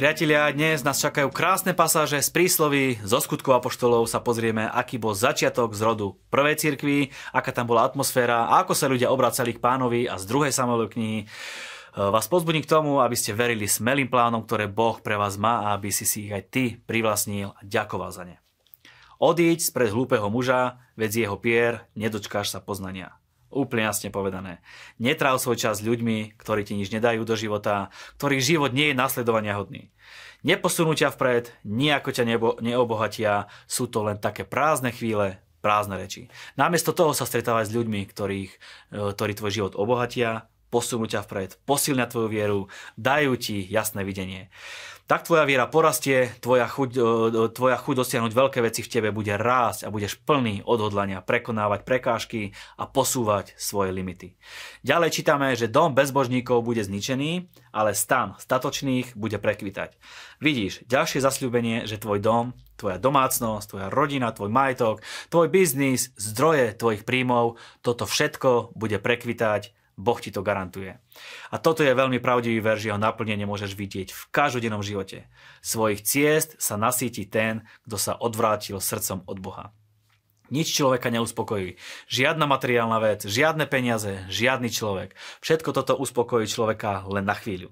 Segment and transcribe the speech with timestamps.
[0.00, 5.12] Priatelia, dnes nás čakajú krásne pasáže z prísloví, zo skutkov apoštolov sa pozrieme, aký bol
[5.12, 9.60] začiatok z rodu prvej cirkvi, aká tam bola atmosféra a ako sa ľudia obracali k
[9.60, 11.20] pánovi a z druhej Samuelovej knihy.
[11.20, 11.26] E,
[12.00, 15.76] vás pozbudím k tomu, aby ste verili smelým plánom, ktoré Boh pre vás má a
[15.76, 18.40] aby si si ich aj ty privlastnil a ďakoval za ne.
[19.20, 23.19] Odíď spred hlúpeho muža, veď jeho pier, nedočkáš sa poznania.
[23.50, 24.62] Úplne jasne povedané.
[25.02, 27.90] Netráv svoj čas s ľuďmi, ktorí ti nič nedajú do života,
[28.22, 29.90] ktorých život nie je nasledovania hodný.
[30.46, 36.32] Neposunú ťa vpred, nejako ťa nebo, neobohatia, sú to len také prázdne chvíle, prázdne reči.
[36.56, 38.52] Namiesto toho sa stretávaj s ľuďmi, ktorých,
[38.94, 42.60] e, ktorí tvoj život obohatia, posunú ťa vpred, posilňa tvoju vieru,
[42.94, 44.48] dajú ti jasné videnie
[45.10, 46.90] tak tvoja viera porastie, tvoja chuť,
[47.50, 52.54] tvoja chuť dosiahnuť veľké veci v tebe bude rásť a budeš plný odhodlania prekonávať prekážky
[52.78, 54.38] a posúvať svoje limity.
[54.86, 59.98] Ďalej čítame, že dom bezbožníkov bude zničený, ale stan statočných bude prekvitať.
[60.38, 66.78] Vidíš, ďalšie zasľúbenie, že tvoj dom, tvoja domácnosť, tvoja rodina, tvoj majetok, tvoj biznis, zdroje
[66.78, 70.96] tvojich príjmov, toto všetko bude prekvitať Boh ti to garantuje.
[71.52, 75.28] A toto je veľmi pravdivý verž, jeho naplnenie môžeš vidieť v každodennom živote.
[75.60, 79.76] Svojich ciest sa nasíti ten, kto sa odvrátil srdcom od Boha.
[80.50, 81.78] Nič človeka neuspokojí.
[82.10, 85.14] Žiadna materiálna vec, žiadne peniaze, žiadny človek.
[85.44, 87.70] Všetko toto uspokojí človeka len na chvíľu.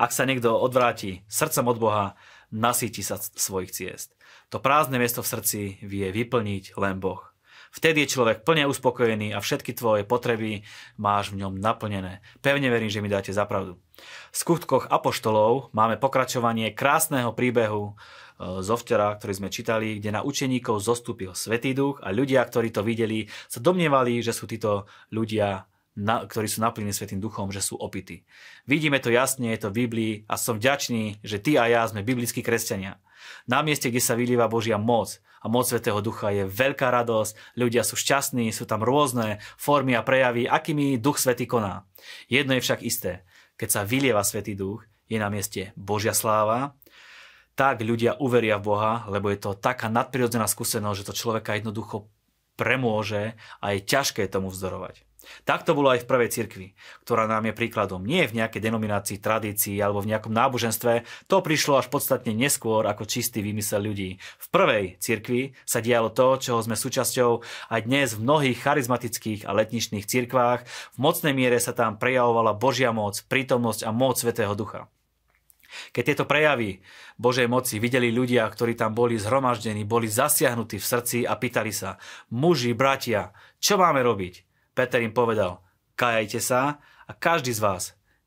[0.00, 2.06] Ak sa niekto odvráti srdcom od Boha,
[2.48, 4.16] nasíti sa svojich ciest.
[4.48, 7.33] To prázdne miesto v srdci vie vyplniť len Boh.
[7.74, 10.62] Vtedy je človek plne uspokojený a všetky tvoje potreby
[10.94, 12.22] máš v ňom naplnené.
[12.38, 13.82] Pevne verím, že mi dáte zapravdu.
[14.30, 20.22] V skutkoch apoštolov máme pokračovanie krásneho príbehu e, zo včera, ktorý sme čítali, kde na
[20.22, 25.66] učeníkov zostúpil Svetý duch a ľudia, ktorí to videli, sa domnievali, že sú títo ľudia
[25.98, 28.22] na, ktorí sú naplnení Svetým duchom, že sú opity.
[28.70, 32.06] Vidíme to jasne, je to v Biblii a som vďačný, že ty a ja sme
[32.06, 33.02] biblickí kresťania.
[33.46, 37.84] Na mieste, kde sa vylíva Božia moc a moc Svetého Ducha je veľká radosť, ľudia
[37.84, 41.84] sú šťastní, sú tam rôzne formy a prejavy, akými Duch Svetý koná.
[42.32, 43.28] Jedno je však isté,
[43.60, 46.72] keď sa vylieva Svetý Duch, je na mieste Božia sláva,
[47.54, 52.10] tak ľudia uveria v Boha, lebo je to taká nadprirodzená skúsenosť, že to človeka jednoducho
[52.58, 55.06] premôže a je ťažké tomu vzdorovať.
[55.44, 56.66] Tak to bolo aj v prvej cirkvi,
[57.04, 58.02] ktorá nám je príkladom.
[58.04, 63.08] Nie v nejakej denominácii, tradícii alebo v nejakom náboženstve, to prišlo až podstatne neskôr ako
[63.08, 64.16] čistý výmysel ľudí.
[64.20, 69.52] V prvej cirkvi sa dialo to, čoho sme súčasťou aj dnes v mnohých charizmatických a
[69.56, 70.64] letničných cirkvách.
[70.94, 74.88] V mocnej miere sa tam prejavovala Božia moc, prítomnosť a moc Svetého Ducha.
[75.90, 76.78] Keď tieto prejavy
[77.18, 81.98] Božej moci videli ľudia, ktorí tam boli zhromaždení, boli zasiahnutí v srdci a pýtali sa,
[82.30, 84.53] muži, bratia, čo máme robiť?
[84.74, 85.62] Peter im povedal,
[85.94, 87.84] kajajte sa a každý z vás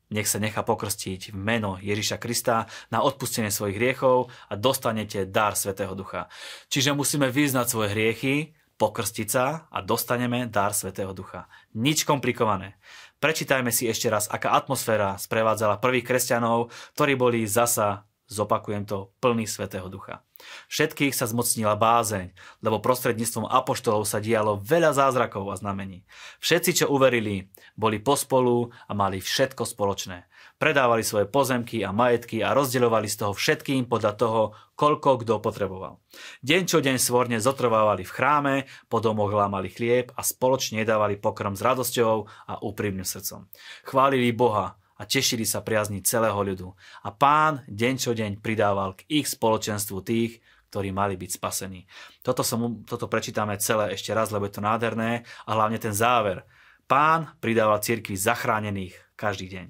[0.08, 5.52] nech sa nechá pokrstiť v meno Ježiša Krista na odpustenie svojich hriechov a dostanete dar
[5.52, 6.32] Svetého Ducha.
[6.72, 11.44] Čiže musíme vyznať svoje hriechy, pokrstiť sa a dostaneme dar Svetého Ducha.
[11.76, 12.80] Nič komplikované.
[13.20, 19.48] Prečítajme si ešte raz, aká atmosféra sprevádzala prvých kresťanov, ktorí boli zasa Zopakujem to, plný
[19.48, 20.20] Svetého Ducha.
[20.68, 26.04] Všetkých sa zmocnila bázeň, lebo prostredníctvom apoštolov sa dialo veľa zázrakov a znamení.
[26.44, 30.28] Všetci, čo uverili, boli pospolu a mali všetko spoločné.
[30.60, 34.42] Predávali svoje pozemky a majetky a rozdeľovali z toho všetkým podľa toho,
[34.76, 35.96] koľko kto potreboval.
[36.44, 38.54] Deň čo deň svorne zotrvávali v chráme,
[38.92, 43.48] po domoch lámali chlieb a spoločne dávali pokrm s radosťou a úprimným srdcom.
[43.88, 46.74] Chválili Boha a tešili sa priazni celého ľudu.
[47.06, 51.88] A pán deň čo deň pridával k ich spoločenstvu tých, ktorí mali byť spasení.
[52.20, 56.44] Toto, som, toto prečítame celé ešte raz, lebo je to nádherné a hlavne ten záver.
[56.84, 59.66] Pán pridával cirkvi zachránených každý deň.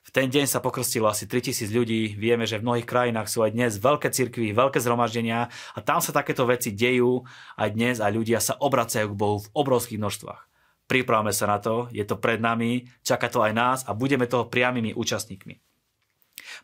[0.00, 2.18] V ten deň sa pokrstilo asi 3000 ľudí.
[2.18, 6.10] Vieme, že v mnohých krajinách sú aj dnes veľké cirkvy, veľké zhromaždenia a tam sa
[6.10, 7.22] takéto veci dejú
[7.54, 10.49] aj dnes a ľudia sa obracajú k Bohu v obrovských množstvách.
[10.90, 14.50] Pripravme sa na to, je to pred nami, čaká to aj nás a budeme toho
[14.50, 15.62] priamými účastníkmi.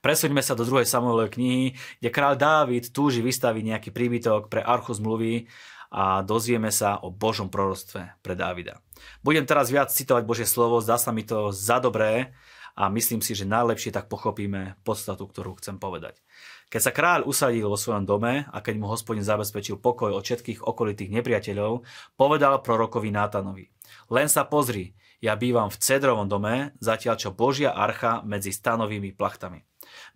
[0.03, 1.67] Presuňme sa do druhej Samuelovej knihy,
[2.03, 5.47] kde kráľ Dávid túži vystaviť nejaký príbytok pre archu zmluvy
[5.95, 8.83] a dozvieme sa o Božom proroctve pre Dávida.
[9.23, 12.35] Budem teraz viac citovať Božie slovo, zdá sa mi to za dobré
[12.75, 16.19] a myslím si, že najlepšie tak pochopíme podstatu, ktorú chcem povedať.
[16.67, 20.67] Keď sa kráľ usadil vo svojom dome a keď mu hospodin zabezpečil pokoj od všetkých
[20.67, 21.87] okolitých nepriateľov,
[22.19, 23.71] povedal prorokovi Nátanovi.
[24.11, 29.63] Len sa pozri, ja bývam v cedrovom dome, zatiaľ čo Božia archa medzi stanovými plachtami.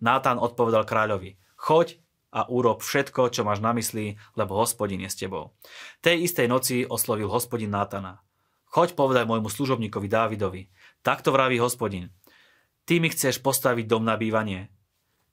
[0.03, 5.19] Nátan odpovedal kráľovi, choď a urob všetko, čo máš na mysli, lebo hospodin je s
[5.19, 5.55] tebou.
[5.99, 8.23] Tej istej noci oslovil hospodin Nátana.
[8.71, 10.71] Choď povedať môjmu služobníkovi Dávidovi.
[11.03, 12.07] Takto vraví hospodin.
[12.87, 14.71] Ty mi chceš postaviť dom na bývanie.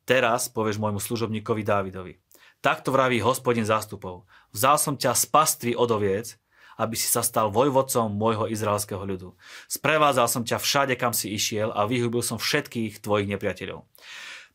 [0.09, 2.17] Teraz povieš môjmu služobníkovi Dávidovi.
[2.65, 4.25] Takto vraví hospodin zástupov.
[4.57, 6.41] Vzal som ťa z pastvy od oviec,
[6.81, 9.37] aby si sa stal vojvodcom môjho izraelského ľudu.
[9.69, 13.85] Sprevádzal som ťa všade, kam si išiel a vyhubil som všetkých tvojich nepriateľov.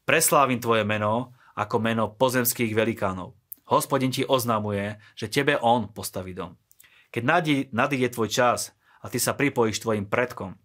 [0.10, 3.38] Preslávim tvoje meno ako meno pozemských velikánov.
[3.70, 6.58] Hospodin ti oznamuje, že tebe on postaví dom.
[7.14, 7.24] Keď
[7.70, 8.74] nadíde tvoj čas
[9.04, 10.58] a ty sa pripojíš tvojim predkom,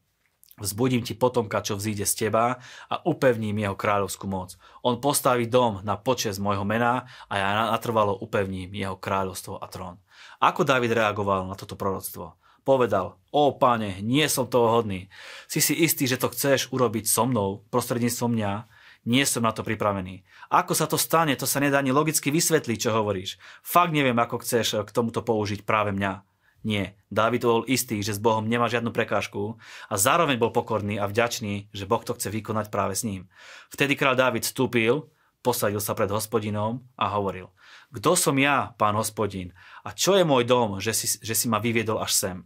[0.58, 2.58] Vzbudím ti potomka, čo vzíde z teba
[2.90, 4.58] a upevním jeho kráľovskú moc.
[4.82, 10.02] On postaví dom na počes môjho mena a ja natrvalo upevním jeho kráľovstvo a trón.
[10.42, 12.34] Ako David reagoval na toto proroctvo?
[12.66, 15.08] Povedal, o páne, nie som toho hodný.
[15.48, 18.52] Si si istý, že to chceš urobiť so mnou, prostredníctvom mňa?
[19.08, 20.20] Nie som na to pripravený.
[20.52, 23.40] Ako sa to stane, to sa nedá ani logicky vysvetliť, čo hovoríš.
[23.64, 26.27] Fakt neviem, ako chceš k tomuto použiť práve mňa.
[26.66, 31.06] Nie, Dávid bol istý, že s Bohom nemá žiadnu prekážku a zároveň bol pokorný a
[31.06, 33.30] vďačný, že Boh to chce vykonať práve s ním.
[33.70, 35.06] Vtedy kráľ Dávid vstúpil,
[35.38, 37.54] posadil sa pred hospodinom a hovoril,
[37.94, 39.54] kto som ja, pán hospodin,
[39.86, 42.36] a čo je môj dom, že si, že si ma vyviedol až sem?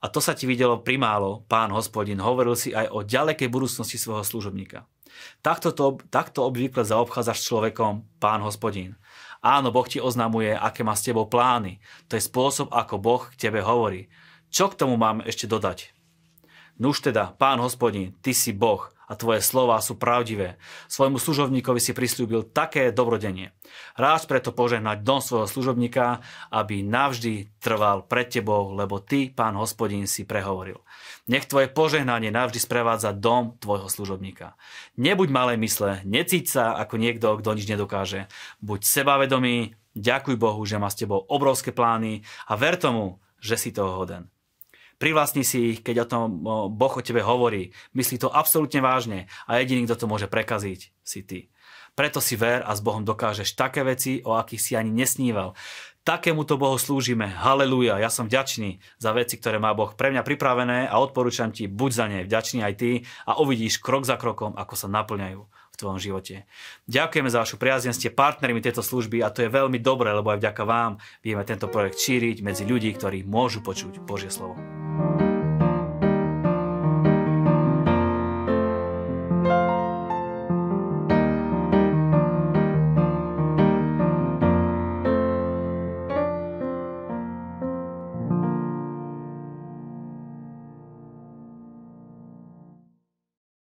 [0.00, 4.24] A to sa ti videlo primálo, pán hospodin, hovoril si aj o ďalekej budúcnosti svojho
[4.24, 4.88] služobníka.
[5.40, 8.98] Takto, to, takto obvykle zaobchádzaš s človekom, pán hospodin.
[9.40, 11.80] Áno, Boh ti oznamuje, aké má s tebou plány.
[12.12, 14.12] To je spôsob, ako Boh k tebe hovorí.
[14.52, 15.96] Čo k tomu mám ešte dodať?
[16.76, 20.54] Nuž teda, pán hospodin, ty si Boh a tvoje slova sú pravdivé.
[20.86, 23.50] Svojmu služobníkovi si prislúbil také dobrodenie.
[23.98, 26.22] Rád preto požehnať dom svojho služobníka,
[26.54, 30.78] aby navždy trval pred tebou, lebo ty, pán hospodín, si prehovoril.
[31.26, 34.54] Nech tvoje požehnanie navždy sprevádza dom tvojho služobníka.
[34.94, 38.30] Nebuď malé mysle, necíť sa ako niekto, kto nič nedokáže.
[38.62, 43.74] Buď sebavedomý, ďakuj Bohu, že má s tebou obrovské plány a ver tomu, že si
[43.74, 44.30] toho hoden.
[45.00, 46.24] Privlastni si ich, keď o tom
[46.76, 47.72] Boh o tebe hovorí.
[47.96, 51.48] Myslí to absolútne vážne a jediný, kto to môže prekaziť, si ty.
[51.96, 55.56] Preto si ver a s Bohom dokážeš také veci, o akých si ani nesníval.
[56.04, 57.28] Takémuto Bohu slúžime.
[57.32, 61.64] Halelúja, ja som vďačný za veci, ktoré má Boh pre mňa pripravené a odporúčam ti,
[61.64, 62.90] buď za ne vďačný aj ty
[63.24, 66.44] a uvidíš krok za krokom, ako sa naplňajú v tvojom živote.
[66.88, 70.44] Ďakujeme za vašu priazeň, ste partnermi tejto služby a to je veľmi dobré, lebo aj
[70.44, 74.60] vďaka vám vieme tento projekt šíriť medzi ľudí, ktorí môžu počuť Božie slovo.
[75.00, 75.29] thank you